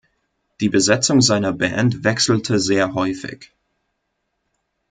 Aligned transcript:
Die 0.61 0.69
Besetzung 0.69 1.21
seiner 1.21 1.53
Band 1.53 2.03
wechselte 2.03 2.59
sehr 2.59 2.95
häufig. 2.95 3.51